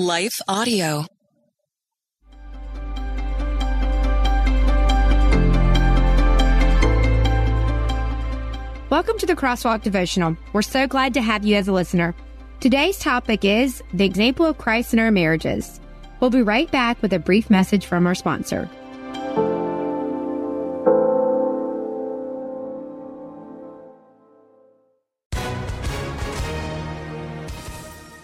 [0.00, 1.06] Life Audio.
[8.90, 10.36] Welcome to the Crosswalk Devotional.
[10.52, 12.14] We're so glad to have you as a listener.
[12.60, 15.80] Today's topic is the example of Christ in our marriages.
[16.20, 18.70] We'll be right back with a brief message from our sponsor.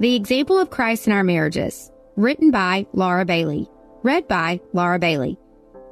[0.00, 3.68] The Example of Christ in Our Marriages, written by Laura Bailey,
[4.02, 5.36] read by Laura Bailey.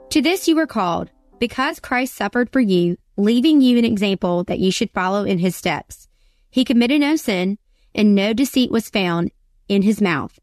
[0.09, 4.61] To this you were called, because Christ suffered for you, leaving you an example that
[4.61, 6.09] you should follow in his steps.
[6.49, 7.59] He committed no sin,
[7.95, 9.31] and no deceit was found
[9.69, 10.39] in his mouth.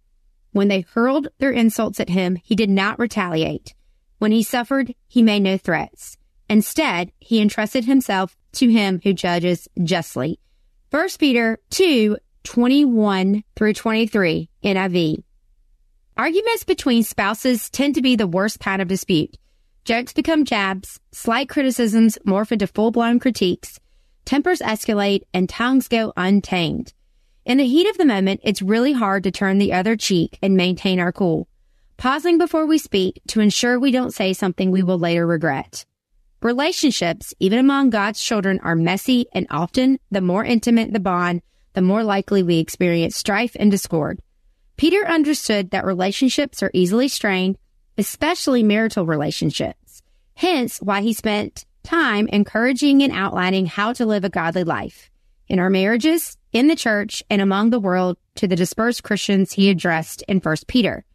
[0.52, 3.74] When they hurled their insults at him, he did not retaliate.
[4.20, 6.18] When he suffered, he made no threats.
[6.48, 10.40] Instead, he entrusted himself to him who judges justly.
[10.92, 15.24] 1 Peter 2, 21 through 23 NIV.
[16.16, 19.36] Arguments between spouses tend to be the worst kind of dispute.
[19.84, 23.80] Jokes become jabs, slight criticisms morph into full-blown critiques,
[24.26, 26.94] tempers escalate, and tongues go untamed.
[27.46, 30.56] In the heat of the moment, it's really hard to turn the other cheek and
[30.56, 31.48] maintain our cool,
[31.98, 35.86] pausing before we speak to ensure we don't say something we will later regret.
[36.42, 41.42] Relationships, even among God's children, are messy and often the more intimate the bond,
[41.76, 44.20] the more likely we experience strife and discord.
[44.78, 47.58] Peter understood that relationships are easily strained,
[47.98, 50.02] especially marital relationships.
[50.36, 55.12] Hence why he spent time encouraging and outlining how to live a godly life
[55.48, 59.70] in our marriages, in the church, and among the world to the dispersed Christians he
[59.70, 61.06] addressed in 1 Peter.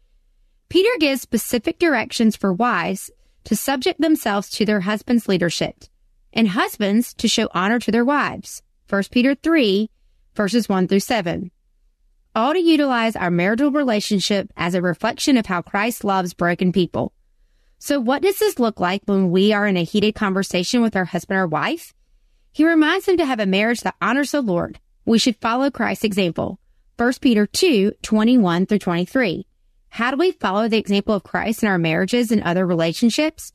[0.69, 3.11] Peter gives specific directions for wives
[3.43, 5.85] to subject themselves to their husband's leadership
[6.31, 8.61] and husbands to show honor to their wives.
[8.89, 9.89] 1 Peter 3
[10.35, 11.51] verses 1 through 7.
[12.33, 17.13] All to utilize our marital relationship as a reflection of how Christ loves broken people.
[17.79, 21.05] So what does this look like when we are in a heated conversation with our
[21.05, 21.93] husband or wife?
[22.53, 24.79] He reminds them to have a marriage that honors the Lord.
[25.05, 26.59] We should follow Christ's example.
[26.97, 29.45] 1 Peter 2, 21 through 23.
[29.89, 33.51] How do we follow the example of Christ in our marriages and other relationships?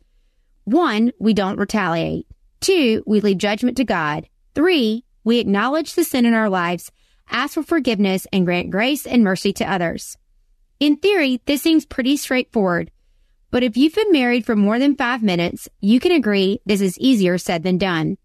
[0.65, 2.26] One, we don't retaliate.
[2.60, 4.28] Two, we leave judgment to God.
[4.54, 6.92] Three, we acknowledge the sin in our lives,
[7.28, 10.16] ask for forgiveness, and grant grace and mercy to others.
[10.78, 12.92] In theory, this seems pretty straightforward,
[13.50, 16.97] but if you've been married for more than five minutes, you can agree this is
[17.00, 18.19] easier said than done.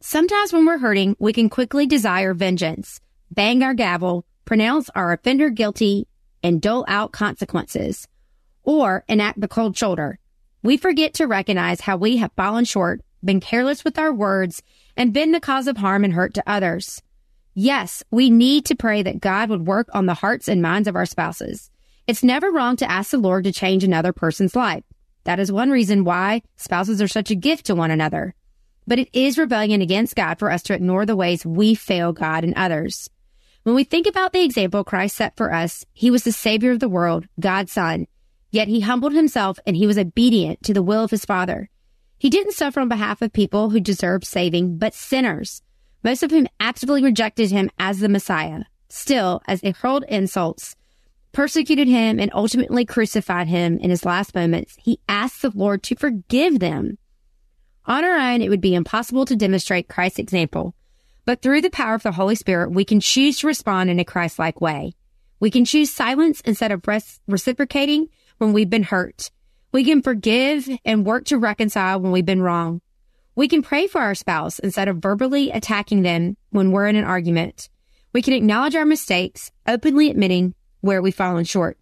[0.00, 5.48] Sometimes when we're hurting, we can quickly desire vengeance, bang our gavel, pronounce our offender
[5.48, 6.06] guilty,
[6.42, 8.06] and dole out consequences,
[8.64, 10.18] or enact the cold shoulder.
[10.62, 14.62] We forget to recognize how we have fallen short, been careless with our words,
[14.96, 17.02] and been the cause of harm and hurt to others.
[17.54, 20.96] Yes, we need to pray that God would work on the hearts and minds of
[20.96, 21.70] our spouses.
[22.06, 24.84] It's never wrong to ask the Lord to change another person's life.
[25.24, 28.34] That is one reason why spouses are such a gift to one another.
[28.86, 32.42] But it is rebellion against God for us to ignore the ways we fail God
[32.42, 33.08] and others.
[33.62, 36.80] When we think about the example Christ set for us, he was the savior of
[36.80, 38.08] the world, God's son.
[38.50, 41.70] Yet he humbled himself and he was obedient to the will of his father.
[42.22, 45.60] He didn't suffer on behalf of people who deserved saving, but sinners,
[46.04, 48.60] most of whom actively rejected him as the Messiah.
[48.88, 50.76] Still, as they hurled insults,
[51.32, 55.96] persecuted him, and ultimately crucified him in his last moments, he asked the Lord to
[55.96, 56.96] forgive them.
[57.86, 60.76] On our own, it would be impossible to demonstrate Christ's example,
[61.24, 64.04] but through the power of the Holy Spirit, we can choose to respond in a
[64.04, 64.92] Christ-like way.
[65.40, 66.86] We can choose silence instead of
[67.26, 69.32] reciprocating when we've been hurt
[69.72, 72.80] we can forgive and work to reconcile when we've been wrong.
[73.34, 77.04] We can pray for our spouse instead of verbally attacking them when we're in an
[77.04, 77.70] argument.
[78.12, 81.78] We can acknowledge our mistakes, openly admitting where we've fallen short.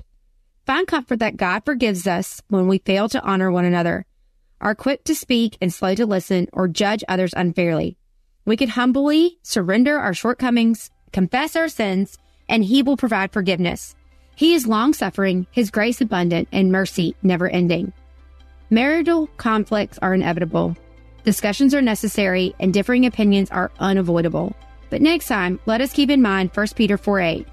[0.64, 4.06] Find comfort that God forgives us when we fail to honor one another,
[4.60, 7.96] are quick to speak and slow to listen, or judge others unfairly.
[8.44, 13.96] We can humbly surrender our shortcomings, confess our sins, and He will provide forgiveness.
[14.40, 17.92] He is long suffering, His grace abundant, and mercy never ending.
[18.70, 20.78] Marital conflicts are inevitable.
[21.25, 24.56] Discussions are necessary, and differing opinions are unavoidable.
[24.88, 27.48] But next time, let us keep in mind 1 Peter 4 8.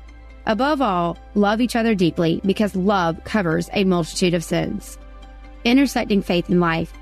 [0.46, 4.98] Above all, love each other deeply because love covers a multitude of sins.
[5.66, 6.94] Intersecting faith and life.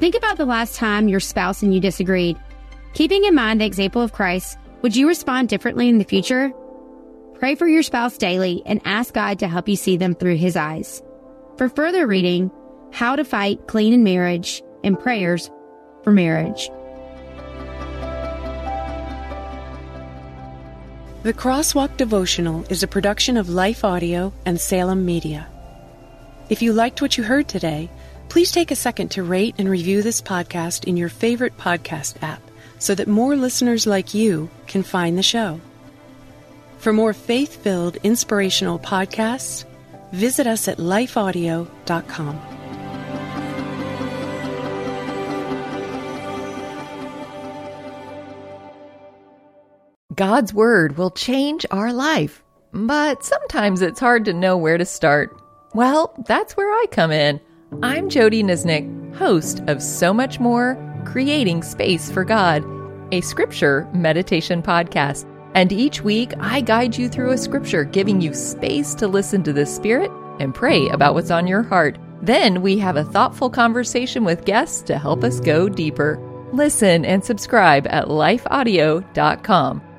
[0.00, 2.36] Think about the last time your spouse and you disagreed.
[2.92, 6.52] Keeping in mind the example of Christ, would you respond differently in the future?
[7.42, 10.54] Pray for your spouse daily and ask God to help you see them through his
[10.54, 11.02] eyes.
[11.56, 12.52] For further reading,
[12.92, 15.50] How to Fight Clean in Marriage and Prayers
[16.04, 16.70] for Marriage.
[21.24, 25.48] The Crosswalk Devotional is a production of Life Audio and Salem Media.
[26.48, 27.90] If you liked what you heard today,
[28.28, 32.40] please take a second to rate and review this podcast in your favorite podcast app
[32.78, 35.60] so that more listeners like you can find the show.
[36.82, 39.64] For more faith filled, inspirational podcasts,
[40.10, 42.40] visit us at lifeaudio.com.
[50.16, 52.42] God's Word will change our life,
[52.72, 55.40] but sometimes it's hard to know where to start.
[55.74, 57.40] Well, that's where I come in.
[57.84, 62.64] I'm Jody Nisnik, host of So Much More Creating Space for God,
[63.12, 65.28] a scripture meditation podcast.
[65.54, 69.52] And each week, I guide you through a scripture, giving you space to listen to
[69.52, 70.10] the Spirit
[70.40, 71.98] and pray about what's on your heart.
[72.22, 76.18] Then we have a thoughtful conversation with guests to help us go deeper.
[76.52, 79.91] Listen and subscribe at lifeaudio.com.